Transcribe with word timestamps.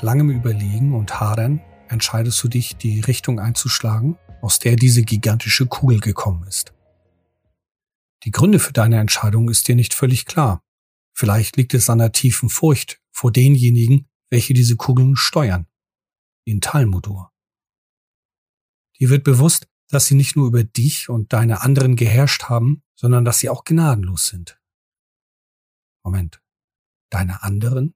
Nach 0.00 0.04
langem 0.04 0.30
Überlegen 0.30 0.94
und 0.94 1.20
Hadern 1.20 1.60
entscheidest 1.90 2.42
du 2.42 2.48
dich, 2.48 2.74
die 2.74 3.00
Richtung 3.00 3.38
einzuschlagen, 3.38 4.16
aus 4.40 4.58
der 4.58 4.76
diese 4.76 5.02
gigantische 5.02 5.66
Kugel 5.66 6.00
gekommen 6.00 6.44
ist. 6.44 6.72
Die 8.24 8.30
Gründe 8.30 8.60
für 8.60 8.72
deine 8.72 8.98
Entscheidung 8.98 9.50
ist 9.50 9.68
dir 9.68 9.74
nicht 9.74 9.92
völlig 9.92 10.24
klar. 10.24 10.64
Vielleicht 11.12 11.58
liegt 11.58 11.74
es 11.74 11.90
an 11.90 11.98
der 11.98 12.12
tiefen 12.12 12.48
Furcht 12.48 12.98
vor 13.12 13.30
denjenigen, 13.30 14.08
welche 14.30 14.54
diese 14.54 14.76
Kugeln 14.76 15.16
steuern. 15.16 15.66
Den 16.46 16.62
Talmudur. 16.62 17.30
Dir 18.98 19.10
wird 19.10 19.22
bewusst, 19.22 19.68
dass 19.88 20.06
sie 20.06 20.14
nicht 20.14 20.34
nur 20.34 20.46
über 20.46 20.64
dich 20.64 21.10
und 21.10 21.34
deine 21.34 21.60
anderen 21.60 21.94
geherrscht 21.94 22.44
haben, 22.44 22.82
sondern 22.96 23.26
dass 23.26 23.40
sie 23.40 23.50
auch 23.50 23.64
gnadenlos 23.64 24.28
sind. 24.28 24.58
Moment. 26.02 26.40
Deine 27.10 27.42
anderen? 27.42 27.94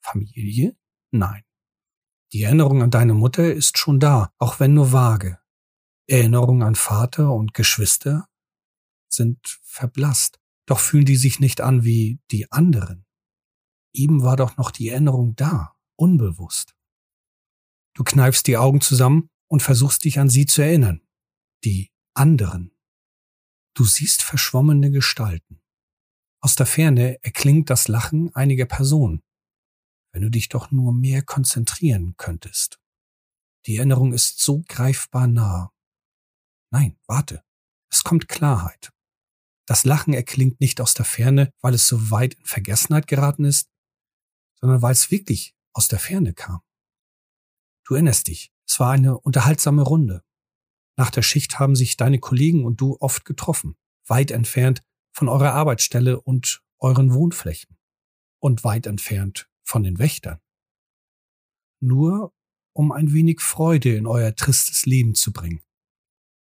Familie? 0.00 0.74
Nein. 1.10 1.42
Die 2.32 2.42
Erinnerung 2.42 2.82
an 2.82 2.90
deine 2.90 3.14
Mutter 3.14 3.52
ist 3.52 3.78
schon 3.78 4.00
da, 4.00 4.32
auch 4.38 4.60
wenn 4.60 4.74
nur 4.74 4.92
vage. 4.92 5.38
Erinnerung 6.08 6.62
an 6.62 6.74
Vater 6.74 7.32
und 7.32 7.54
Geschwister 7.54 8.28
sind 9.08 9.38
verblasst, 9.62 10.38
doch 10.66 10.80
fühlen 10.80 11.04
die 11.04 11.16
sich 11.16 11.40
nicht 11.40 11.60
an 11.60 11.84
wie 11.84 12.20
die 12.30 12.50
anderen. 12.50 13.06
Eben 13.92 14.22
war 14.22 14.36
doch 14.36 14.56
noch 14.56 14.70
die 14.70 14.88
Erinnerung 14.88 15.34
da, 15.36 15.74
unbewusst. 15.96 16.74
Du 17.94 18.04
kneifst 18.04 18.46
die 18.46 18.58
Augen 18.58 18.80
zusammen 18.80 19.30
und 19.48 19.62
versuchst 19.62 20.04
dich 20.04 20.18
an 20.18 20.28
sie 20.28 20.46
zu 20.46 20.62
erinnern. 20.62 21.00
Die 21.64 21.90
anderen. 22.14 22.76
Du 23.74 23.84
siehst 23.84 24.22
verschwommene 24.22 24.90
Gestalten. 24.90 25.62
Aus 26.40 26.54
der 26.54 26.66
Ferne 26.66 27.22
erklingt 27.22 27.70
das 27.70 27.88
Lachen 27.88 28.34
einiger 28.34 28.66
Personen. 28.66 29.22
Wenn 30.16 30.22
du 30.22 30.30
dich 30.30 30.48
doch 30.48 30.70
nur 30.70 30.94
mehr 30.94 31.20
konzentrieren 31.20 32.14
könntest. 32.16 32.80
Die 33.66 33.76
Erinnerung 33.76 34.14
ist 34.14 34.40
so 34.40 34.64
greifbar 34.66 35.26
nah. 35.26 35.74
Nein, 36.70 36.96
warte. 37.06 37.44
Es 37.90 38.02
kommt 38.02 38.26
Klarheit. 38.26 38.94
Das 39.66 39.84
Lachen 39.84 40.14
erklingt 40.14 40.58
nicht 40.58 40.80
aus 40.80 40.94
der 40.94 41.04
Ferne, 41.04 41.52
weil 41.60 41.74
es 41.74 41.86
so 41.86 42.10
weit 42.10 42.32
in 42.32 42.46
Vergessenheit 42.46 43.08
geraten 43.08 43.44
ist, 43.44 43.68
sondern 44.58 44.80
weil 44.80 44.92
es 44.92 45.10
wirklich 45.10 45.54
aus 45.74 45.86
der 45.86 45.98
Ferne 45.98 46.32
kam. 46.32 46.62
Du 47.84 47.92
erinnerst 47.92 48.28
dich, 48.28 48.50
es 48.66 48.80
war 48.80 48.92
eine 48.92 49.18
unterhaltsame 49.18 49.82
Runde. 49.82 50.24
Nach 50.96 51.10
der 51.10 51.20
Schicht 51.20 51.58
haben 51.58 51.76
sich 51.76 51.98
deine 51.98 52.20
Kollegen 52.20 52.64
und 52.64 52.80
du 52.80 52.96
oft 53.00 53.26
getroffen, 53.26 53.76
weit 54.06 54.30
entfernt 54.30 54.82
von 55.12 55.28
eurer 55.28 55.52
Arbeitsstelle 55.52 56.18
und 56.22 56.62
euren 56.78 57.12
Wohnflächen 57.12 57.76
und 58.38 58.64
weit 58.64 58.86
entfernt 58.86 59.50
von 59.66 59.82
den 59.82 59.98
Wächtern. 59.98 60.38
Nur 61.80 62.32
um 62.72 62.92
ein 62.92 63.12
wenig 63.12 63.40
Freude 63.40 63.96
in 63.96 64.06
euer 64.06 64.34
tristes 64.34 64.86
Leben 64.86 65.14
zu 65.14 65.32
bringen. 65.32 65.62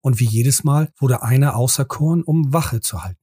Und 0.03 0.21
wie 0.21 0.27
jedes 0.27 0.65
Mal 0.65 0.93
wurde 0.99 1.23
einer 1.23 1.57
auserkoren, 1.57 2.23
um 2.23 2.53
Wache 2.53 2.81
zu 2.81 3.03
halten. 3.03 3.21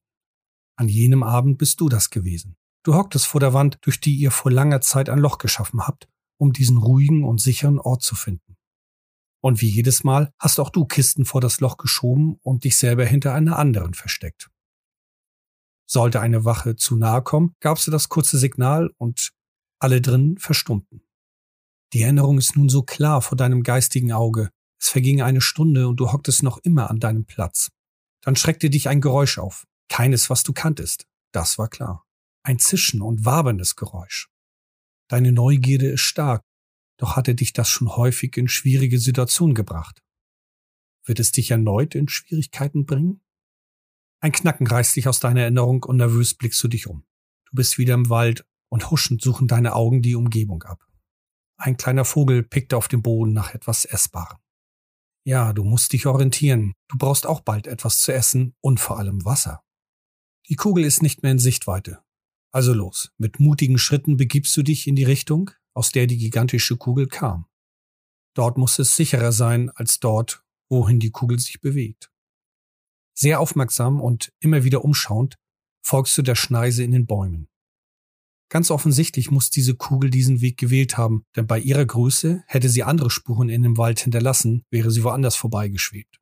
An 0.76 0.88
jenem 0.88 1.22
Abend 1.22 1.58
bist 1.58 1.80
du 1.80 1.88
das 1.88 2.10
gewesen. 2.10 2.56
Du 2.82 2.94
hocktest 2.94 3.26
vor 3.26 3.40
der 3.40 3.54
Wand, 3.54 3.78
durch 3.82 4.00
die 4.00 4.16
ihr 4.16 4.30
vor 4.30 4.50
langer 4.50 4.80
Zeit 4.80 5.08
ein 5.08 5.18
Loch 5.18 5.38
geschaffen 5.38 5.86
habt, 5.86 6.08
um 6.38 6.52
diesen 6.52 6.78
ruhigen 6.78 7.24
und 7.24 7.40
sicheren 7.40 7.78
Ort 7.78 8.02
zu 8.02 8.16
finden. 8.16 8.56
Und 9.40 9.60
wie 9.60 9.68
jedes 9.68 10.02
Mal 10.02 10.32
hast 10.38 10.58
auch 10.58 10.70
du 10.70 10.84
Kisten 10.84 11.24
vor 11.24 11.40
das 11.40 11.60
Loch 11.60 11.76
geschoben 11.76 12.38
und 12.42 12.64
dich 12.64 12.76
selber 12.76 13.04
hinter 13.04 13.34
einer 13.34 13.58
anderen 13.58 13.94
versteckt. 13.94 14.50
Sollte 15.86 16.20
eine 16.20 16.44
Wache 16.44 16.74
zu 16.76 16.96
nahe 16.96 17.22
kommen, 17.22 17.54
gabst 17.60 17.86
du 17.86 17.90
das 17.90 18.08
kurze 18.08 18.38
Signal 18.38 18.90
und 18.98 19.32
alle 19.82 20.00
drinnen 20.00 20.38
verstummten. 20.38 21.02
Die 21.92 22.02
Erinnerung 22.02 22.38
ist 22.38 22.56
nun 22.56 22.68
so 22.68 22.82
klar 22.82 23.22
vor 23.22 23.36
deinem 23.36 23.62
geistigen 23.62 24.12
Auge. 24.12 24.50
Es 24.80 24.88
verging 24.88 25.22
eine 25.22 25.40
Stunde 25.40 25.88
und 25.88 25.96
du 25.96 26.12
hocktest 26.12 26.42
noch 26.42 26.58
immer 26.58 26.90
an 26.90 27.00
deinem 27.00 27.24
Platz. 27.24 27.70
Dann 28.22 28.36
schreckte 28.36 28.70
dich 28.70 28.88
ein 28.88 29.00
Geräusch 29.00 29.38
auf. 29.38 29.66
Keines, 29.88 30.30
was 30.30 30.42
du 30.42 30.52
kanntest. 30.52 31.06
Das 31.32 31.58
war 31.58 31.68
klar. 31.68 32.06
Ein 32.42 32.58
Zischen 32.58 33.02
und 33.02 33.24
waberndes 33.24 33.76
Geräusch. 33.76 34.30
Deine 35.08 35.32
Neugierde 35.32 35.88
ist 35.88 36.00
stark 36.00 36.44
doch 37.02 37.16
hatte 37.16 37.34
dich 37.34 37.52
das 37.52 37.68
schon 37.68 37.96
häufig 37.96 38.36
in 38.36 38.46
schwierige 38.46 38.96
Situationen 38.96 39.56
gebracht. 39.56 40.04
Wird 41.04 41.18
es 41.18 41.32
dich 41.32 41.50
erneut 41.50 41.96
in 41.96 42.06
Schwierigkeiten 42.06 42.86
bringen? 42.86 43.20
Ein 44.20 44.30
Knacken 44.30 44.68
reißt 44.68 44.94
dich 44.94 45.08
aus 45.08 45.18
deiner 45.18 45.40
Erinnerung 45.40 45.82
und 45.82 45.96
nervös 45.96 46.34
blickst 46.34 46.62
du 46.62 46.68
dich 46.68 46.86
um. 46.86 47.04
Du 47.46 47.56
bist 47.56 47.76
wieder 47.76 47.94
im 47.94 48.08
Wald 48.08 48.46
und 48.72 48.90
huschend 48.90 49.20
suchen 49.20 49.48
deine 49.48 49.74
Augen 49.74 50.00
die 50.00 50.14
Umgebung 50.14 50.62
ab. 50.62 50.88
Ein 51.58 51.76
kleiner 51.76 52.06
Vogel 52.06 52.42
pickt 52.42 52.72
auf 52.72 52.88
dem 52.88 53.02
Boden 53.02 53.34
nach 53.34 53.52
etwas 53.52 53.84
Essbarem. 53.84 54.38
Ja, 55.24 55.52
du 55.52 55.62
musst 55.62 55.92
dich 55.92 56.06
orientieren. 56.06 56.72
Du 56.88 56.96
brauchst 56.96 57.26
auch 57.26 57.40
bald 57.40 57.66
etwas 57.66 57.98
zu 57.98 58.14
essen 58.14 58.54
und 58.62 58.80
vor 58.80 58.98
allem 58.98 59.26
Wasser. 59.26 59.62
Die 60.48 60.56
Kugel 60.56 60.84
ist 60.84 61.02
nicht 61.02 61.22
mehr 61.22 61.32
in 61.32 61.38
Sichtweite. 61.38 62.02
Also 62.50 62.72
los, 62.72 63.12
mit 63.18 63.40
mutigen 63.40 63.76
Schritten 63.76 64.16
begibst 64.16 64.56
du 64.56 64.62
dich 64.62 64.86
in 64.86 64.96
die 64.96 65.04
Richtung, 65.04 65.50
aus 65.74 65.90
der 65.90 66.06
die 66.06 66.16
gigantische 66.16 66.78
Kugel 66.78 67.08
kam. 67.08 67.44
Dort 68.32 68.56
muss 68.56 68.78
es 68.78 68.96
sicherer 68.96 69.32
sein 69.32 69.68
als 69.68 70.00
dort, 70.00 70.46
wohin 70.70 70.98
die 70.98 71.10
Kugel 71.10 71.38
sich 71.38 71.60
bewegt. 71.60 72.10
Sehr 73.12 73.38
aufmerksam 73.38 74.00
und 74.00 74.32
immer 74.40 74.64
wieder 74.64 74.82
umschauend 74.82 75.36
folgst 75.84 76.16
du 76.16 76.22
der 76.22 76.36
Schneise 76.36 76.82
in 76.82 76.92
den 76.92 77.04
Bäumen. 77.04 77.51
Ganz 78.52 78.70
offensichtlich 78.70 79.30
muss 79.30 79.48
diese 79.48 79.74
Kugel 79.74 80.10
diesen 80.10 80.42
Weg 80.42 80.58
gewählt 80.58 80.98
haben, 80.98 81.24
denn 81.36 81.46
bei 81.46 81.58
ihrer 81.58 81.86
Größe 81.86 82.44
hätte 82.46 82.68
sie 82.68 82.82
andere 82.82 83.08
Spuren 83.08 83.48
in 83.48 83.62
dem 83.62 83.78
Wald 83.78 84.00
hinterlassen, 84.00 84.62
wäre 84.68 84.90
sie 84.90 85.04
woanders 85.04 85.36
vorbeigeschwebt. 85.36 86.20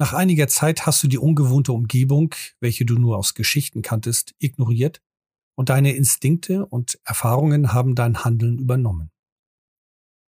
Nach 0.00 0.14
einiger 0.14 0.48
Zeit 0.48 0.84
hast 0.84 1.00
du 1.00 1.06
die 1.06 1.18
ungewohnte 1.18 1.72
Umgebung, 1.72 2.34
welche 2.58 2.84
du 2.84 2.98
nur 2.98 3.18
aus 3.18 3.34
Geschichten 3.34 3.82
kanntest, 3.82 4.34
ignoriert 4.40 5.00
und 5.56 5.68
deine 5.68 5.94
Instinkte 5.94 6.66
und 6.66 6.98
Erfahrungen 7.04 7.72
haben 7.72 7.94
dein 7.94 8.24
Handeln 8.24 8.58
übernommen. 8.58 9.12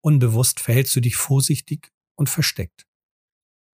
Unbewusst 0.03 0.59
verhältst 0.59 0.95
du 0.95 0.99
dich 0.99 1.15
vorsichtig 1.15 1.91
und 2.13 2.29
versteckt. 2.29 2.85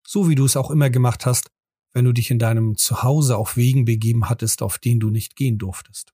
So 0.07 0.29
wie 0.29 0.35
du 0.35 0.45
es 0.45 0.59
auch 0.59 0.71
immer 0.71 0.91
gemacht 0.91 1.25
hast, 1.25 1.51
wenn 1.95 2.05
du 2.05 2.13
dich 2.13 2.31
in 2.31 2.39
deinem 2.39 2.77
Zuhause 2.77 3.39
auf 3.39 3.57
Wegen 3.57 3.87
begeben 3.87 4.29
hattest, 4.29 4.61
auf 4.61 4.79
denen 4.79 5.01
du 5.01 5.09
nicht 5.09 5.37
gehen 5.37 5.57
durftest. 5.57 6.13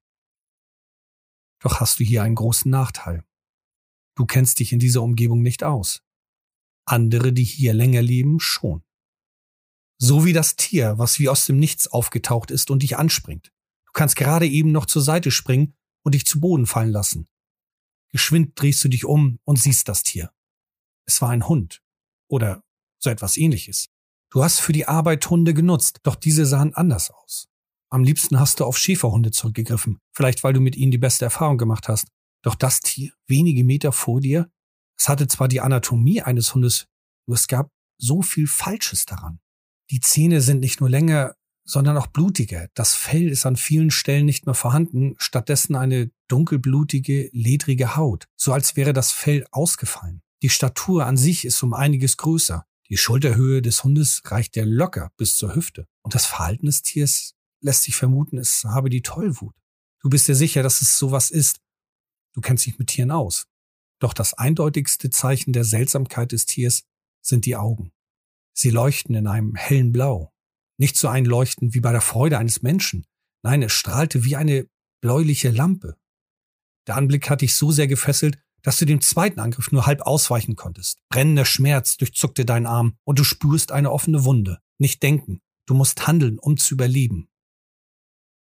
Doch 1.65 1.81
hast 1.81 1.99
du 1.99 2.05
hier 2.05 2.23
einen 2.23 2.37
großen 2.37 2.71
Nachteil. 2.71 3.25
Du 4.15 4.27
kennst 4.27 4.61
dich 4.61 4.73
in 4.73 4.79
dieser 4.79 5.03
Umgebung 5.03 5.43
nicht 5.43 5.65
aus. 5.65 6.03
Andere, 6.85 7.33
die 7.33 7.43
hier 7.43 7.75
länger 7.75 8.03
leben, 8.03 8.39
schon. 8.39 8.85
So 9.99 10.25
wie 10.25 10.33
das 10.33 10.55
Tier, 10.55 10.99
was 10.99 11.19
wie 11.19 11.29
aus 11.29 11.47
dem 11.47 11.59
Nichts 11.59 11.89
aufgetaucht 11.89 12.53
ist 12.53 12.71
und 12.71 12.83
dich 12.83 12.97
anspringt 12.97 13.55
kannst 13.95 14.17
gerade 14.17 14.47
eben 14.47 14.73
noch 14.73 14.85
zur 14.85 15.01
Seite 15.01 15.31
springen 15.31 15.75
und 16.03 16.15
dich 16.15 16.27
zu 16.27 16.41
Boden 16.41 16.67
fallen 16.67 16.91
lassen. 16.91 17.29
Geschwind 18.13 18.61
drehst 18.61 18.85
du 18.85 18.89
dich 18.89 19.07
um 19.07 19.39
und 19.45 19.59
siehst 19.59 19.89
das 19.89 20.03
Tier. 20.03 20.31
Es 21.07 21.23
war 21.23 21.31
ein 21.31 21.49
Hund 21.49 21.83
oder 22.29 22.63
so 22.99 23.09
etwas 23.09 23.37
ähnliches. 23.37 23.89
Du 24.31 24.45
hast 24.45 24.61
für 24.61 24.73
die 24.73 24.87
Arbeit 24.87 25.29
Hunde 25.31 25.55
genutzt, 25.55 26.01
doch 26.03 26.17
diese 26.17 26.45
sahen 26.45 26.75
anders 26.75 27.11
aus. 27.11 27.49
Am 27.95 28.03
liebsten 28.03 28.41
hast 28.41 28.59
du 28.59 28.65
auf 28.65 28.77
Schäferhunde 28.77 29.31
zurückgegriffen, 29.31 30.01
vielleicht 30.13 30.43
weil 30.43 30.53
du 30.53 30.59
mit 30.59 30.75
ihnen 30.75 30.91
die 30.91 30.99
beste 30.99 31.27
Erfahrung 31.27 31.59
gemacht 31.59 31.87
hast. 31.87 32.09
Doch 32.43 32.57
das 32.57 32.81
Tier, 32.81 33.13
wenige 33.29 33.63
Meter 33.63 33.93
vor 33.93 34.21
dir, 34.21 34.51
es 34.99 35.09
hatte 35.09 35.29
zwar 35.29 35.47
die 35.47 35.61
Anatomie 35.61 36.21
eines 36.21 36.53
Hundes, 36.57 36.89
nur 37.29 37.37
es 37.37 37.47
gab 37.47 37.71
so 37.97 38.21
viel 38.21 38.49
Falsches 38.49 39.07
daran. 39.07 39.39
Die 39.93 40.01
Zähne 40.01 40.41
sind 40.41 40.59
nicht 40.59 40.81
nur 40.81 40.91
länger, 40.91 41.37
sondern 41.65 41.97
auch 41.97 42.09
blutiger. 42.09 42.67
Das 42.75 42.95
Fell 42.95 43.29
ist 43.29 43.47
an 43.47 43.55
vielen 43.55 43.93
Stellen 43.93 44.27
nicht 44.27 44.45
mehr 44.45 44.57
vorhanden, 44.57 45.15
stattdessen 45.19 45.77
eine 45.77 46.11
dunkelblutige, 46.27 47.31
ledrige 47.33 47.95
Haut, 47.95 48.25
so 48.37 48.53
als 48.53 48.75
wäre 48.75 48.93
das 48.93 49.13
Fell 49.13 49.47
ausgefallen. 49.53 50.21
Die 50.43 50.51
Statur 50.51 51.07
an 51.07 51.17
sich 51.17 51.45
ist 51.45 51.63
um 51.63 51.73
einiges 51.73 52.17
größer. 52.17 52.67
Die 52.91 52.97
Schulterhöhe 52.97 53.63
des 53.63 53.85
Hundes 53.85 54.21
reicht 54.25 54.57
ja 54.57 54.65
locker 54.67 55.13
bis 55.17 55.37
zur 55.37 55.55
Hüfte. 55.55 55.87
Und 56.03 56.17
das 56.17 56.27
Verhalten 56.27 56.67
des 56.67 56.83
Tiers 56.83 57.37
lässt 57.65 57.83
sich 57.83 57.97
vermuten, 57.97 58.39
es 58.39 58.65
habe 58.65 58.91
die 58.91 59.03
Tollwut. 59.03 59.55
Du 60.01 60.11
bist 60.11 60.29
dir 60.29 60.35
sicher, 60.35 60.63
dass 60.63 60.83
es 60.83 60.99
sowas 60.99 61.31
ist. 61.31 61.61
Du 62.35 62.41
kennst 62.41 62.67
dich 62.67 62.79
mit 62.79 62.89
Tieren 62.89 63.11
aus. 63.11 63.47
Doch 64.01 64.13
das 64.13 64.35
eindeutigste 64.35 65.09
Zeichen 65.11 65.53
der 65.53 65.65
Seltsamkeit 65.65 66.33
des 66.33 66.47
Tiers 66.47 66.85
sind 67.23 67.47
die 67.47 67.57
Augen. 67.57 67.93
Sie 68.53 68.71
leuchten 68.71 69.15
in 69.15 69.27
einem 69.27 69.55
hellen 69.55 69.93
Blau, 69.93 70.33
nicht 70.79 70.97
so 70.97 71.09
einleuchtend 71.09 71.75
wie 71.75 71.81
bei 71.81 71.93
der 71.93 72.03
Freude 72.03 72.39
eines 72.39 72.63
Menschen. 72.63 73.07
Nein, 73.43 73.63
es 73.63 73.73
strahlte 73.73 74.25
wie 74.25 74.37
eine 74.37 74.69
bläuliche 75.01 75.51
Lampe. 75.51 75.97
Der 76.87 76.97
Anblick 76.97 77.31
hat 77.31 77.41
dich 77.41 77.55
so 77.55 77.73
sehr 77.73 77.87
gefesselt, 77.87 78.39
dass 78.63 78.77
du 78.79 78.85
dem 78.85 79.01
zweiten 79.01 79.41
Angriff 79.41 79.73
nur 79.73 79.87
halb 79.87 80.03
ausweichen 80.03 80.55
konntest. 80.55 80.99
Brennender 81.09 81.45
Schmerz 81.45 81.97
durchzuckte 81.97 82.45
deinen 82.45 82.67
Arm 82.67 82.99
und 83.05 83.19
du 83.19 83.25
spürst 83.25 83.73
eine 83.73 83.91
offene 83.91 84.25
Wunde. 84.25 84.59
Nicht 84.79 85.03
denken, 85.03 85.41
du 85.67 85.75
musst 85.75 86.07
handeln, 86.07 86.39
um 86.39 86.57
zu 86.57 86.75
überleben. 86.75 87.29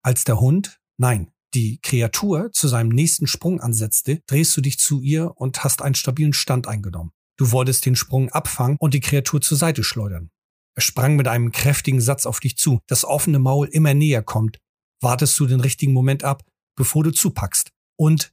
Als 0.03 0.23
der 0.23 0.39
Hund, 0.39 0.79
nein, 0.97 1.31
die 1.53 1.79
Kreatur 1.81 2.51
zu 2.53 2.67
seinem 2.67 2.89
nächsten 2.89 3.27
Sprung 3.27 3.59
ansetzte, 3.59 4.21
drehst 4.25 4.55
du 4.55 4.61
dich 4.61 4.79
zu 4.79 5.01
ihr 5.01 5.33
und 5.35 5.63
hast 5.63 5.81
einen 5.81 5.95
stabilen 5.95 6.33
Stand 6.33 6.67
eingenommen. 6.67 7.11
Du 7.37 7.51
wolltest 7.51 7.85
den 7.85 7.95
Sprung 7.95 8.29
abfangen 8.29 8.77
und 8.79 8.93
die 8.93 8.99
Kreatur 8.99 9.41
zur 9.41 9.57
Seite 9.57 9.83
schleudern. 9.83 10.29
Er 10.75 10.81
sprang 10.81 11.15
mit 11.15 11.27
einem 11.27 11.51
kräftigen 11.51 12.01
Satz 12.01 12.25
auf 12.25 12.39
dich 12.39 12.57
zu. 12.57 12.79
Das 12.87 13.03
offene 13.03 13.39
Maul 13.39 13.67
immer 13.67 13.93
näher 13.93 14.23
kommt. 14.23 14.57
Wartest 15.01 15.37
du 15.39 15.45
den 15.45 15.59
richtigen 15.59 15.93
Moment 15.93 16.23
ab, 16.23 16.43
bevor 16.77 17.03
du 17.03 17.11
zupackst. 17.11 17.71
Und 17.97 18.31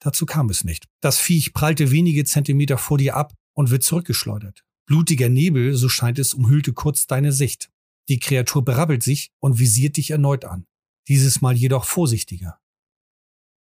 dazu 0.00 0.26
kam 0.26 0.50
es 0.50 0.64
nicht. 0.64 0.88
Das 1.00 1.18
Viech 1.18 1.52
prallte 1.52 1.90
wenige 1.90 2.24
Zentimeter 2.24 2.78
vor 2.78 2.98
dir 2.98 3.16
ab 3.16 3.34
und 3.54 3.70
wird 3.70 3.84
zurückgeschleudert. 3.84 4.64
Blutiger 4.86 5.28
Nebel, 5.28 5.74
so 5.74 5.88
scheint 5.88 6.18
es, 6.18 6.34
umhüllte 6.34 6.72
kurz 6.72 7.06
deine 7.06 7.32
Sicht. 7.32 7.70
Die 8.08 8.18
Kreatur 8.18 8.64
berabbelt 8.64 9.02
sich 9.02 9.30
und 9.38 9.58
visiert 9.58 9.96
dich 9.96 10.10
erneut 10.10 10.44
an. 10.44 10.66
Dieses 11.08 11.40
Mal 11.40 11.56
jedoch 11.56 11.84
vorsichtiger. 11.84 12.60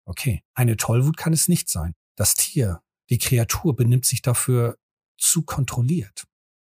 Okay, 0.05 0.43
eine 0.53 0.77
Tollwut 0.77 1.17
kann 1.17 1.33
es 1.33 1.47
nicht 1.47 1.69
sein. 1.69 1.95
Das 2.15 2.35
Tier, 2.35 2.81
die 3.09 3.17
Kreatur 3.17 3.75
benimmt 3.75 4.05
sich 4.05 4.21
dafür 4.21 4.77
zu 5.17 5.43
kontrolliert. 5.43 6.25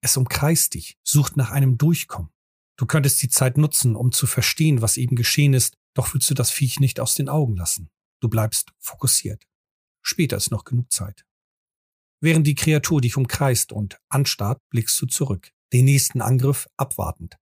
Es 0.02 0.16
umkreist 0.16 0.74
dich, 0.74 0.98
sucht 1.02 1.36
nach 1.36 1.50
einem 1.50 1.78
Durchkommen. 1.78 2.32
Du 2.76 2.86
könntest 2.86 3.22
die 3.22 3.28
Zeit 3.28 3.58
nutzen, 3.58 3.94
um 3.94 4.10
zu 4.10 4.26
verstehen, 4.26 4.80
was 4.80 4.96
eben 4.96 5.14
geschehen 5.14 5.54
ist, 5.54 5.76
doch 5.94 6.14
willst 6.14 6.30
du 6.30 6.34
das 6.34 6.50
Viech 6.50 6.80
nicht 6.80 6.98
aus 6.98 7.14
den 7.14 7.28
Augen 7.28 7.56
lassen. 7.56 7.90
Du 8.20 8.28
bleibst 8.28 8.72
fokussiert. 8.78 9.46
Später 10.02 10.36
ist 10.36 10.50
noch 10.50 10.64
genug 10.64 10.90
Zeit. 10.90 11.26
Während 12.20 12.46
die 12.46 12.54
Kreatur 12.54 13.00
dich 13.00 13.16
umkreist 13.16 13.72
und 13.72 13.98
anstarrt, 14.08 14.60
blickst 14.70 15.00
du 15.00 15.06
zurück, 15.06 15.52
den 15.72 15.84
nächsten 15.84 16.20
Angriff 16.20 16.68
abwartend. 16.76 17.36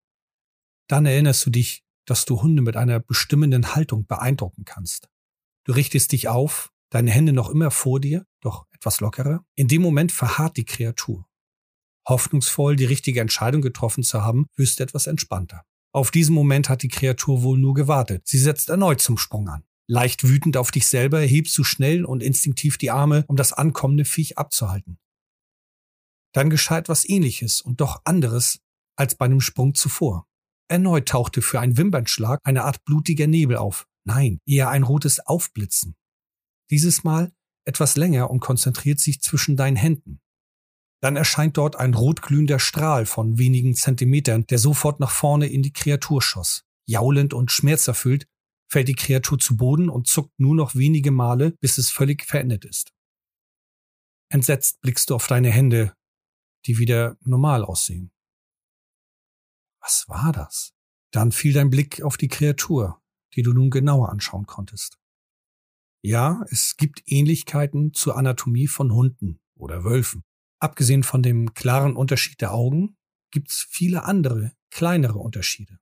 Dann 0.88 1.06
erinnerst 1.06 1.46
du 1.46 1.50
dich, 1.50 1.84
dass 2.08 2.26
du 2.26 2.42
Hunde 2.42 2.64
mit 2.64 2.76
einer 2.76 3.00
bestimmenden 3.00 3.76
Haltung 3.76 4.08
beeindrucken 4.08 4.66
kannst. 4.66 5.10
Du 5.66 5.74
richtest 5.74 6.14
dich 6.14 6.28
auf, 6.28 6.72
deine 6.90 7.12
Hände 7.12 7.34
noch 7.34 7.50
immer 7.50 7.70
vor 7.70 8.00
dir, 8.00 8.26
doch 8.42 8.66
etwas 8.72 9.02
lockerer. 9.02 9.46
In 9.56 9.68
dem 9.68 9.82
Moment 9.84 10.12
verharrt 10.12 10.58
die 10.58 10.66
Kreatur. 10.66 11.28
Hoffnungsvoll, 12.08 12.78
die 12.78 12.86
richtige 12.86 13.20
Entscheidung 13.20 13.62
getroffen 13.62 14.04
zu 14.04 14.24
haben, 14.24 14.48
wirst 14.56 14.80
du 14.80 14.84
etwas 14.84 15.08
entspannter. 15.08 15.64
Auf 15.92 16.10
diesen 16.10 16.34
Moment 16.34 16.70
hat 16.70 16.82
die 16.84 16.88
Kreatur 16.88 17.44
wohl 17.44 17.58
nur 17.58 17.74
gewartet. 17.74 18.26
Sie 18.26 18.40
setzt 18.40 18.70
erneut 18.70 19.02
zum 19.02 19.18
Sprung 19.18 19.50
an. 19.50 19.64
Leicht 19.90 20.28
wütend 20.28 20.58
auf 20.58 20.72
dich 20.72 20.88
selber 20.88 21.20
hebst 21.20 21.58
du 21.58 21.64
schnell 21.64 22.06
und 22.06 22.24
instinktiv 22.24 22.78
die 22.78 22.92
Arme, 22.92 23.26
um 23.28 23.36
das 23.36 23.54
ankommende 23.54 24.06
Viech 24.06 24.38
abzuhalten. 24.38 25.00
Dann 26.34 26.50
geschah 26.50 26.78
etwas 26.78 27.08
ähnliches 27.08 27.62
und 27.62 27.82
doch 27.82 28.02
anderes 28.04 28.60
als 28.96 29.16
bei 29.16 29.26
einem 29.26 29.42
Sprung 29.42 29.76
zuvor. 29.76 30.27
Erneut 30.70 31.08
tauchte 31.08 31.42
für 31.42 31.60
einen 31.60 31.78
Wimpernschlag 31.78 32.40
eine 32.44 32.64
Art 32.64 32.84
blutiger 32.84 33.28
Nebel 33.28 33.58
auf. 33.58 33.88
Nein, 34.06 34.40
eher 34.46 34.70
ein 34.70 34.84
rotes 34.84 35.20
Aufblitzen. 35.20 35.96
Dieses 36.70 37.04
Mal 37.04 37.32
etwas 37.66 37.98
länger 37.98 38.30
und 38.30 38.40
konzentriert 38.40 39.00
sich 39.00 39.22
zwischen 39.22 39.58
deinen 39.58 39.76
Händen. 39.76 40.22
Dann 41.02 41.16
erscheint 41.16 41.58
dort 41.58 41.76
ein 41.76 41.94
rotglühender 41.94 42.60
Strahl 42.60 43.06
von 43.06 43.38
wenigen 43.38 43.76
Zentimetern, 43.76 44.46
der 44.48 44.58
sofort 44.58 45.00
nach 45.00 45.12
vorne 45.12 45.48
in 45.48 45.62
die 45.62 45.74
Kreatur 45.74 46.22
schoss. 46.22 46.64
Jaulend 46.88 47.34
und 47.34 47.52
schmerzerfüllt 47.52 48.28
fällt 48.70 48.88
die 48.88 48.96
Kreatur 48.96 49.38
zu 49.38 49.58
Boden 49.58 49.90
und 49.90 50.08
zuckt 50.08 50.40
nur 50.40 50.56
noch 50.56 50.76
wenige 50.76 51.12
Male, 51.12 51.52
bis 51.60 51.78
es 51.78 51.92
völlig 51.92 52.26
verendet 52.26 52.66
ist. 52.66 52.94
Entsetzt 54.30 54.82
blickst 54.82 55.10
du 55.10 55.16
auf 55.16 55.28
deine 55.28 55.52
Hände, 55.52 55.94
die 56.66 56.78
wieder 56.78 57.18
normal 57.22 57.64
aussehen. 57.64 58.12
Was 59.88 60.10
war 60.10 60.34
das? 60.34 60.74
Dann 61.12 61.32
fiel 61.32 61.54
dein 61.54 61.70
Blick 61.70 62.02
auf 62.02 62.18
die 62.18 62.28
Kreatur, 62.28 63.02
die 63.36 63.42
du 63.42 63.54
nun 63.54 63.70
genauer 63.70 64.10
anschauen 64.10 64.46
konntest. 64.46 65.00
Ja, 66.02 66.44
es 66.50 66.76
gibt 66.76 67.04
Ähnlichkeiten 67.06 67.94
zur 67.94 68.18
Anatomie 68.18 68.68
von 68.68 68.92
Hunden 68.92 69.40
oder 69.56 69.86
Wölfen. 69.86 70.26
Abgesehen 70.60 71.04
von 71.04 71.24
dem 71.24 71.54
klaren 71.54 71.96
Unterschied 71.96 72.42
der 72.42 72.54
Augen 72.54 72.98
gibt's 73.32 73.66
viele 73.70 74.04
andere, 74.04 74.52
kleinere 74.72 75.20
Unterschiede. 75.20 75.80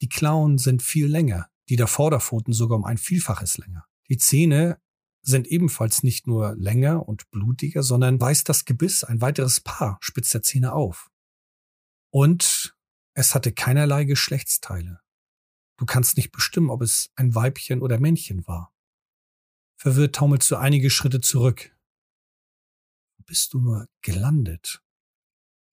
Die 0.00 0.08
Klauen 0.08 0.58
sind 0.58 0.82
viel 0.82 1.06
länger, 1.06 1.48
die 1.68 1.76
der 1.76 1.86
Vorderpfoten 1.86 2.52
sogar 2.52 2.78
um 2.78 2.84
ein 2.84 2.98
Vielfaches 2.98 3.58
länger. 3.58 3.86
Die 4.08 4.16
Zähne 4.16 4.80
sind 5.22 5.46
ebenfalls 5.46 6.02
nicht 6.02 6.26
nur 6.26 6.56
länger 6.56 7.08
und 7.08 7.30
blutiger, 7.30 7.84
sondern 7.84 8.20
weist 8.20 8.48
das 8.48 8.64
Gebiss 8.64 9.04
ein 9.04 9.20
weiteres 9.20 9.60
Paar 9.60 9.98
spitzt 10.00 10.34
der 10.34 10.42
Zähne 10.42 10.72
auf. 10.72 11.12
Und 12.10 12.74
es 13.18 13.34
hatte 13.34 13.50
keinerlei 13.50 14.04
Geschlechtsteile. 14.04 15.00
Du 15.76 15.86
kannst 15.86 16.16
nicht 16.16 16.30
bestimmen, 16.30 16.70
ob 16.70 16.82
es 16.82 17.10
ein 17.16 17.34
Weibchen 17.34 17.82
oder 17.82 17.98
Männchen 17.98 18.46
war. 18.46 18.72
Verwirrt 19.76 20.14
taumelst 20.14 20.48
du 20.52 20.56
einige 20.56 20.88
Schritte 20.88 21.20
zurück. 21.20 21.76
Bist 23.26 23.52
du 23.52 23.60
nur 23.60 23.88
gelandet? 24.02 24.84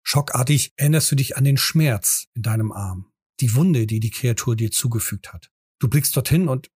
Schockartig 0.01 0.74
erinnerst 0.75 1.12
du 1.12 1.15
dich 1.15 1.38
an 1.38 1.44
den 1.44 1.57
Schmerz 1.57 2.25
in 2.33 2.42
deinem 2.42 2.71
Arm, 2.71 3.13
die 3.39 3.53
Wunde, 3.53 3.86
die 3.86 4.00
die 4.00 4.09
Kreatur 4.09 4.56
dir 4.56 4.71
zugefügt 4.71 5.31
hat. 5.31 5.51
Du 5.77 5.88
blickst 5.88 6.15
dorthin 6.15 6.47
und 6.47 6.71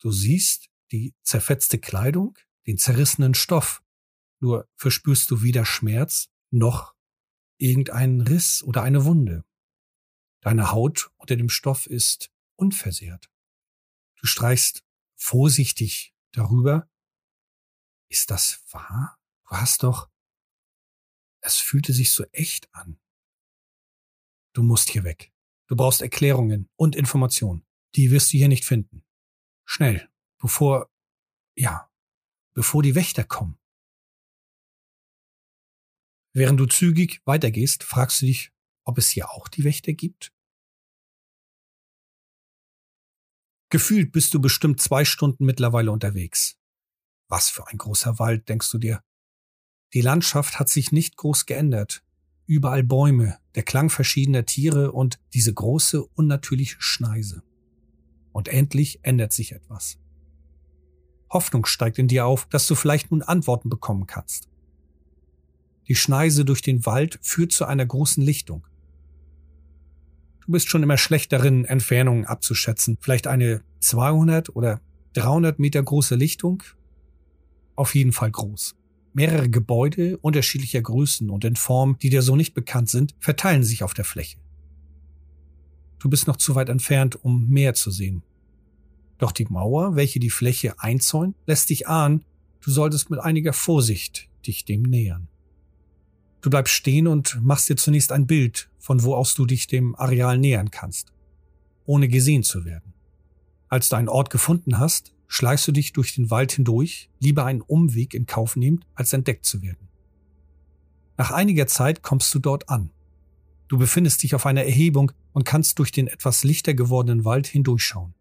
du 0.00 0.12
siehst 0.12 0.68
die 0.92 1.12
zerfetzte 1.22 1.80
Kleidung, 1.80 2.38
den 2.68 2.78
zerrissenen 2.78 3.34
Stoff. 3.34 3.82
Nur 4.38 4.68
verspürst 4.76 5.28
du 5.32 5.42
weder 5.42 5.64
Schmerz 5.64 6.28
noch 6.52 6.94
irgendeinen 7.60 8.20
Riss 8.22 8.62
oder 8.62 8.82
eine 8.82 9.04
Wunde. 9.04 9.44
Deine 10.40 10.72
Haut 10.72 11.10
unter 11.16 11.36
dem 11.36 11.48
Stoff 11.48 11.86
ist 11.86 12.30
unversehrt. 12.56 13.30
Du 14.16 14.26
streichst 14.26 14.84
vorsichtig 15.16 16.14
darüber. 16.32 16.88
Ist 18.08 18.30
das 18.30 18.64
wahr? 18.70 19.18
Du 19.44 19.50
hast 19.56 19.82
doch. 19.82 20.10
Es 21.42 21.56
fühlte 21.56 21.92
sich 21.92 22.12
so 22.12 22.24
echt 22.32 22.72
an. 22.74 22.98
Du 24.52 24.62
musst 24.62 24.90
hier 24.90 25.04
weg. 25.04 25.32
Du 25.68 25.76
brauchst 25.76 26.02
Erklärungen 26.02 26.68
und 26.76 26.96
Informationen. 26.96 27.64
Die 27.94 28.10
wirst 28.10 28.32
du 28.32 28.38
hier 28.38 28.48
nicht 28.48 28.64
finden. 28.64 29.04
Schnell, 29.64 30.10
bevor, 30.38 30.90
ja, 31.56 31.90
bevor 32.54 32.82
die 32.82 32.94
Wächter 32.94 33.24
kommen. 33.24 33.59
Während 36.32 36.60
du 36.60 36.66
zügig 36.66 37.20
weitergehst, 37.24 37.82
fragst 37.82 38.22
du 38.22 38.26
dich, 38.26 38.52
ob 38.84 38.98
es 38.98 39.10
hier 39.10 39.30
auch 39.30 39.48
die 39.48 39.64
Wächter 39.64 39.92
gibt? 39.92 40.32
Gefühlt 43.70 44.12
bist 44.12 44.34
du 44.34 44.40
bestimmt 44.40 44.80
zwei 44.80 45.04
Stunden 45.04 45.44
mittlerweile 45.44 45.92
unterwegs. 45.92 46.56
Was 47.28 47.48
für 47.48 47.66
ein 47.68 47.78
großer 47.78 48.18
Wald, 48.18 48.48
denkst 48.48 48.70
du 48.70 48.78
dir. 48.78 49.02
Die 49.94 50.00
Landschaft 50.00 50.58
hat 50.58 50.68
sich 50.68 50.92
nicht 50.92 51.16
groß 51.16 51.46
geändert. 51.46 52.02
Überall 52.46 52.82
Bäume, 52.82 53.38
der 53.54 53.62
Klang 53.62 53.90
verschiedener 53.90 54.44
Tiere 54.44 54.92
und 54.92 55.20
diese 55.34 55.54
große, 55.54 56.04
unnatürliche 56.04 56.76
Schneise. 56.80 57.42
Und 58.32 58.48
endlich 58.48 59.00
ändert 59.02 59.32
sich 59.32 59.52
etwas. 59.52 59.98
Hoffnung 61.30 61.64
steigt 61.64 61.98
in 61.98 62.08
dir 62.08 62.26
auf, 62.26 62.46
dass 62.46 62.66
du 62.66 62.74
vielleicht 62.74 63.12
nun 63.12 63.22
Antworten 63.22 63.68
bekommen 63.68 64.06
kannst. 64.06 64.49
Die 65.90 65.96
Schneise 65.96 66.44
durch 66.44 66.62
den 66.62 66.86
Wald 66.86 67.18
führt 67.20 67.50
zu 67.50 67.64
einer 67.64 67.84
großen 67.84 68.22
Lichtung. 68.22 68.64
Du 70.46 70.52
bist 70.52 70.68
schon 70.68 70.84
immer 70.84 70.96
schlecht 70.96 71.32
darin, 71.32 71.64
Entfernungen 71.64 72.26
abzuschätzen. 72.26 72.96
Vielleicht 73.00 73.26
eine 73.26 73.62
200 73.80 74.54
oder 74.54 74.80
300 75.14 75.58
Meter 75.58 75.82
große 75.82 76.14
Lichtung? 76.14 76.62
Auf 77.74 77.96
jeden 77.96 78.12
Fall 78.12 78.30
groß. 78.30 78.76
Mehrere 79.14 79.50
Gebäude 79.50 80.16
unterschiedlicher 80.18 80.80
Größen 80.80 81.28
und 81.28 81.44
in 81.44 81.56
Form, 81.56 81.98
die 82.00 82.08
dir 82.08 82.22
so 82.22 82.36
nicht 82.36 82.54
bekannt 82.54 82.88
sind, 82.88 83.16
verteilen 83.18 83.64
sich 83.64 83.82
auf 83.82 83.92
der 83.92 84.04
Fläche. 84.04 84.38
Du 85.98 86.08
bist 86.08 86.28
noch 86.28 86.36
zu 86.36 86.54
weit 86.54 86.68
entfernt, 86.68 87.18
um 87.24 87.48
mehr 87.48 87.74
zu 87.74 87.90
sehen. 87.90 88.22
Doch 89.18 89.32
die 89.32 89.46
Mauer, 89.46 89.96
welche 89.96 90.20
die 90.20 90.30
Fläche 90.30 90.78
einzäunt, 90.78 91.34
lässt 91.46 91.68
dich 91.68 91.88
ahnen, 91.88 92.24
du 92.60 92.70
solltest 92.70 93.10
mit 93.10 93.18
einiger 93.18 93.52
Vorsicht 93.52 94.28
dich 94.46 94.64
dem 94.64 94.82
nähern. 94.82 95.26
Du 96.40 96.48
bleibst 96.48 96.74
stehen 96.74 97.06
und 97.06 97.38
machst 97.42 97.68
dir 97.68 97.76
zunächst 97.76 98.12
ein 98.12 98.26
Bild, 98.26 98.70
von 98.78 99.02
wo 99.02 99.14
aus 99.14 99.34
du 99.34 99.44
dich 99.44 99.66
dem 99.66 99.94
Areal 99.96 100.38
nähern 100.38 100.70
kannst, 100.70 101.12
ohne 101.84 102.08
gesehen 102.08 102.42
zu 102.42 102.64
werden. 102.64 102.94
Als 103.68 103.88
du 103.88 103.96
einen 103.96 104.08
Ort 104.08 104.30
gefunden 104.30 104.78
hast, 104.78 105.12
schleichst 105.28 105.68
du 105.68 105.72
dich 105.72 105.92
durch 105.92 106.14
den 106.14 106.30
Wald 106.30 106.52
hindurch, 106.52 107.10
lieber 107.20 107.44
einen 107.44 107.60
Umweg 107.60 108.14
in 108.14 108.26
Kauf 108.26 108.56
nehmend, 108.56 108.86
als 108.94 109.12
entdeckt 109.12 109.44
zu 109.44 109.62
werden. 109.62 109.88
Nach 111.18 111.30
einiger 111.30 111.66
Zeit 111.66 112.02
kommst 112.02 112.34
du 112.34 112.38
dort 112.38 112.68
an. 112.68 112.90
Du 113.68 113.78
befindest 113.78 114.22
dich 114.22 114.34
auf 114.34 114.46
einer 114.46 114.64
Erhebung 114.64 115.12
und 115.32 115.44
kannst 115.44 115.78
durch 115.78 115.92
den 115.92 116.08
etwas 116.08 116.42
lichter 116.42 116.74
gewordenen 116.74 117.24
Wald 117.24 117.46
hindurchschauen. 117.46 118.14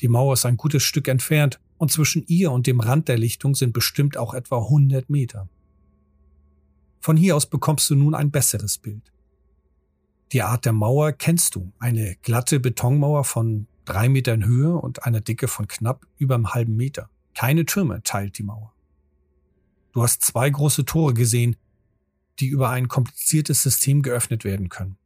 Die 0.00 0.08
Mauer 0.08 0.34
ist 0.34 0.44
ein 0.44 0.56
gutes 0.56 0.82
Stück 0.82 1.08
entfernt 1.08 1.58
und 1.78 1.90
zwischen 1.90 2.24
ihr 2.26 2.52
und 2.52 2.66
dem 2.66 2.80
Rand 2.80 3.08
der 3.08 3.18
Lichtung 3.18 3.54
sind 3.54 3.72
bestimmt 3.72 4.16
auch 4.16 4.34
etwa 4.34 4.58
100 4.58 5.10
Meter. 5.10 5.48
Von 7.02 7.16
hier 7.16 7.34
aus 7.34 7.46
bekommst 7.46 7.90
du 7.90 7.96
nun 7.96 8.14
ein 8.14 8.30
besseres 8.30 8.78
Bild. 8.78 9.12
Die 10.30 10.42
Art 10.42 10.64
der 10.64 10.72
Mauer 10.72 11.10
kennst 11.10 11.56
du, 11.56 11.72
eine 11.80 12.16
glatte 12.22 12.60
Betonmauer 12.60 13.24
von 13.24 13.66
drei 13.84 14.08
Meter 14.08 14.32
in 14.34 14.44
Höhe 14.46 14.76
und 14.76 15.02
einer 15.02 15.20
Dicke 15.20 15.48
von 15.48 15.66
knapp 15.66 16.06
über 16.16 16.36
einem 16.36 16.54
halben 16.54 16.76
Meter. 16.76 17.10
Keine 17.34 17.66
Türme 17.66 18.04
teilt 18.04 18.38
die 18.38 18.44
Mauer. 18.44 18.72
Du 19.90 20.00
hast 20.00 20.22
zwei 20.22 20.48
große 20.48 20.84
Tore 20.84 21.12
gesehen, 21.12 21.56
die 22.38 22.46
über 22.46 22.70
ein 22.70 22.86
kompliziertes 22.86 23.64
System 23.64 24.02
geöffnet 24.02 24.44
werden 24.44 24.68
können. 24.68 24.96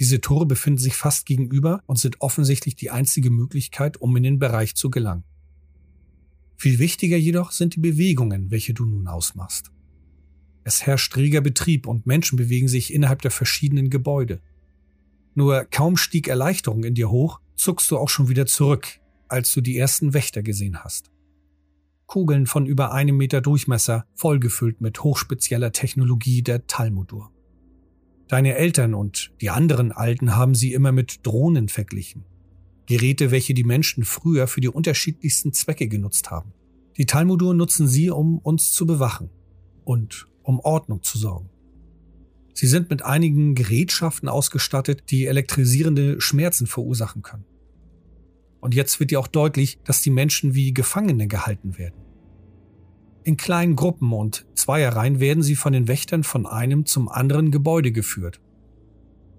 Diese 0.00 0.20
Tore 0.20 0.46
befinden 0.46 0.80
sich 0.80 0.96
fast 0.96 1.26
gegenüber 1.26 1.84
und 1.86 2.00
sind 2.00 2.20
offensichtlich 2.20 2.74
die 2.74 2.90
einzige 2.90 3.30
Möglichkeit, 3.30 3.98
um 3.98 4.16
in 4.16 4.24
den 4.24 4.40
Bereich 4.40 4.74
zu 4.74 4.90
gelangen. 4.90 5.22
Viel 6.56 6.80
wichtiger 6.80 7.16
jedoch 7.16 7.52
sind 7.52 7.76
die 7.76 7.80
Bewegungen, 7.80 8.50
welche 8.50 8.74
du 8.74 8.84
nun 8.84 9.06
ausmachst. 9.06 9.70
Es 10.64 10.86
herrscht 10.86 11.16
reger 11.16 11.40
Betrieb 11.40 11.86
und 11.86 12.06
Menschen 12.06 12.36
bewegen 12.36 12.68
sich 12.68 12.92
innerhalb 12.92 13.22
der 13.22 13.30
verschiedenen 13.30 13.90
Gebäude. 13.90 14.40
Nur 15.34 15.64
kaum 15.64 15.96
stieg 15.96 16.28
Erleichterung 16.28 16.84
in 16.84 16.94
dir 16.94 17.10
hoch, 17.10 17.40
zuckst 17.56 17.90
du 17.90 17.98
auch 17.98 18.08
schon 18.08 18.28
wieder 18.28 18.46
zurück, 18.46 19.00
als 19.28 19.52
du 19.54 19.60
die 19.60 19.78
ersten 19.78 20.12
Wächter 20.12 20.42
gesehen 20.42 20.82
hast. 20.82 21.10
Kugeln 22.06 22.46
von 22.46 22.66
über 22.66 22.92
einem 22.92 23.16
Meter 23.16 23.40
Durchmesser, 23.40 24.04
vollgefüllt 24.14 24.80
mit 24.80 25.04
hochspezieller 25.04 25.70
Technologie 25.70 26.42
der 26.42 26.66
Talmudur. 26.66 27.30
Deine 28.26 28.56
Eltern 28.56 28.94
und 28.94 29.32
die 29.40 29.50
anderen 29.50 29.92
Alten 29.92 30.36
haben 30.36 30.54
sie 30.54 30.72
immer 30.72 30.92
mit 30.92 31.24
Drohnen 31.24 31.68
verglichen. 31.68 32.24
Geräte, 32.86 33.30
welche 33.30 33.54
die 33.54 33.64
Menschen 33.64 34.04
früher 34.04 34.48
für 34.48 34.60
die 34.60 34.68
unterschiedlichsten 34.68 35.52
Zwecke 35.52 35.86
genutzt 35.86 36.32
haben. 36.32 36.52
Die 36.96 37.06
Talmudur 37.06 37.54
nutzen 37.54 37.86
sie, 37.86 38.10
um 38.10 38.38
uns 38.38 38.72
zu 38.72 38.86
bewachen 38.86 39.30
und 39.84 40.26
um 40.50 40.58
Ordnung 40.60 41.02
zu 41.02 41.16
sorgen. 41.16 41.48
Sie 42.52 42.66
sind 42.66 42.90
mit 42.90 43.02
einigen 43.02 43.54
Gerätschaften 43.54 44.28
ausgestattet, 44.28 45.04
die 45.10 45.26
elektrisierende 45.26 46.20
Schmerzen 46.20 46.66
verursachen 46.66 47.22
können. 47.22 47.46
Und 48.60 48.74
jetzt 48.74 48.98
wird 49.00 49.12
dir 49.12 49.20
auch 49.20 49.28
deutlich, 49.28 49.78
dass 49.84 50.02
die 50.02 50.10
Menschen 50.10 50.54
wie 50.54 50.74
Gefangene 50.74 51.28
gehalten 51.28 51.78
werden. 51.78 52.02
In 53.22 53.36
kleinen 53.36 53.76
Gruppen 53.76 54.12
und 54.12 54.44
Zweierreihen 54.54 55.20
werden 55.20 55.42
sie 55.42 55.54
von 55.54 55.72
den 55.72 55.88
Wächtern 55.88 56.24
von 56.24 56.46
einem 56.46 56.84
zum 56.84 57.08
anderen 57.08 57.50
Gebäude 57.50 57.92
geführt. 57.92 58.40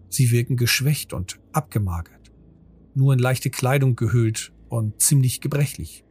Sie 0.09 0.31
wirken 0.31 0.55
geschwächt 0.55 1.13
und 1.13 1.39
abgemagert, 1.51 2.31
nur 2.95 3.13
in 3.13 3.19
leichte 3.19 3.49
Kleidung 3.49 3.95
gehüllt 3.95 4.53
und 4.69 5.01
ziemlich 5.01 5.41
gebrechlich. 5.41 6.05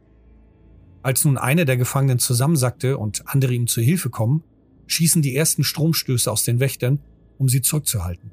Als 1.01 1.25
nun 1.25 1.37
einer 1.37 1.65
der 1.65 1.77
Gefangenen 1.77 2.19
zusammensackte 2.19 2.97
und 2.97 3.23
andere 3.27 3.53
ihm 3.53 3.67
zur 3.67 3.83
Hilfe 3.83 4.11
kommen, 4.11 4.43
schießen 4.91 5.21
die 5.21 5.35
ersten 5.35 5.63
Stromstöße 5.63 6.31
aus 6.31 6.43
den 6.43 6.59
Wächtern, 6.59 6.99
um 7.37 7.49
sie 7.49 7.61
zurückzuhalten. 7.61 8.31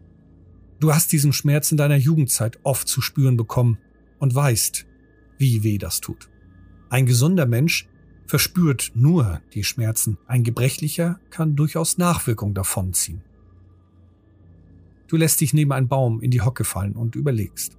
Du 0.80 0.94
hast 0.94 1.10
diesen 1.12 1.32
Schmerz 1.32 1.72
in 1.72 1.78
deiner 1.78 1.96
Jugendzeit 1.96 2.58
oft 2.62 2.86
zu 2.86 3.00
spüren 3.00 3.36
bekommen 3.36 3.78
und 4.18 4.34
weißt, 4.34 4.86
wie 5.38 5.62
weh 5.62 5.78
das 5.78 6.00
tut. 6.00 6.28
Ein 6.90 7.06
gesunder 7.06 7.46
Mensch 7.46 7.88
verspürt 8.26 8.92
nur 8.94 9.40
die 9.54 9.64
Schmerzen, 9.64 10.18
ein 10.26 10.44
Gebrechlicher 10.44 11.18
kann 11.30 11.56
durchaus 11.56 11.98
Nachwirkung 11.98 12.54
davonziehen. 12.54 13.22
Du 15.08 15.16
lässt 15.16 15.40
dich 15.40 15.54
neben 15.54 15.72
einen 15.72 15.88
Baum 15.88 16.20
in 16.20 16.30
die 16.30 16.42
Hocke 16.42 16.64
fallen 16.64 16.94
und 16.94 17.16
überlegst. 17.16 17.78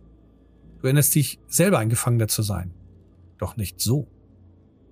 Du 0.80 0.88
erinnerst 0.88 1.14
dich, 1.14 1.40
selber 1.48 1.78
ein 1.78 1.90
Gefangener 1.90 2.28
zu 2.28 2.42
sein. 2.42 2.74
Doch 3.38 3.56
nicht 3.56 3.80
so. 3.80 4.08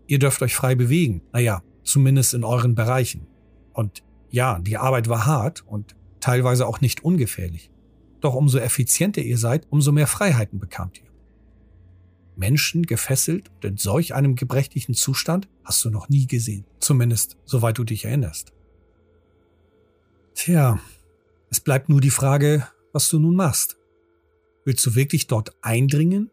Ihr 0.06 0.20
dürft 0.20 0.42
euch 0.42 0.56
frei 0.56 0.76
bewegen, 0.76 1.22
naja, 1.34 1.64
zumindest 1.84 2.34
in 2.34 2.44
euren 2.44 2.76
Bereichen. 2.76 3.26
Und 3.78 4.02
ja, 4.32 4.58
die 4.58 4.78
Arbeit 4.78 5.08
war 5.08 5.28
hart 5.28 5.64
und 5.68 5.96
teilweise 6.20 6.66
auch 6.66 6.82
nicht 6.82 7.04
ungefährlich. 7.04 7.70
Doch 8.22 8.34
umso 8.34 8.58
effizienter 8.58 9.22
ihr 9.22 9.38
seid, 9.38 9.68
umso 9.70 9.92
mehr 9.92 10.08
Freiheiten 10.08 10.58
bekamt 10.58 10.98
ihr. 10.98 11.12
Menschen 12.36 12.88
gefesselt 12.88 13.52
und 13.52 13.66
in 13.66 13.78
solch 13.78 14.16
einem 14.16 14.36
gebrechlichen 14.36 14.96
Zustand 14.96 15.48
hast 15.64 15.86
du 15.86 15.92
noch 15.92 16.10
nie 16.10 16.26
gesehen. 16.26 16.66
Zumindest 16.80 17.38
soweit 17.46 17.78
du 17.78 17.84
dich 17.84 18.06
erinnerst. 18.06 18.52
Tja, 20.34 20.80
es 21.52 21.60
bleibt 21.60 21.88
nur 21.88 22.02
die 22.02 22.10
Frage, 22.10 22.68
was 22.94 23.08
du 23.10 23.20
nun 23.20 23.36
machst. 23.36 23.78
Willst 24.66 24.84
du 24.88 24.96
wirklich 24.96 25.28
dort 25.28 25.56
eindringen? 25.62 26.32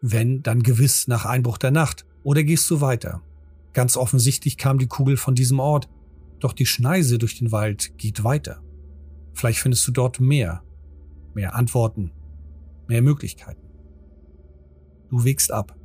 Wenn, 0.00 0.42
dann 0.42 0.62
gewiss 0.62 1.06
nach 1.06 1.26
Einbruch 1.26 1.58
der 1.58 1.70
Nacht. 1.70 2.06
Oder 2.22 2.42
gehst 2.44 2.70
du 2.70 2.80
weiter? 2.80 3.20
Ganz 3.74 3.98
offensichtlich 3.98 4.56
kam 4.56 4.78
die 4.78 4.88
Kugel 4.88 5.18
von 5.18 5.34
diesem 5.34 5.60
Ort, 5.60 5.90
doch 6.44 6.52
die 6.52 6.66
Schneise 6.66 7.18
durch 7.18 7.38
den 7.38 7.52
Wald 7.52 7.96
geht 7.98 8.24
weiter. 8.24 8.62
Vielleicht 9.34 9.60
findest 9.60 9.86
du 9.88 9.92
dort 9.92 10.20
mehr, 10.20 10.62
mehr 11.34 11.54
Antworten, 11.54 12.12
mehr 12.88 13.02
Möglichkeiten. 13.02 13.62
Du 15.10 15.24
wägst 15.24 15.52
ab. 15.52 15.76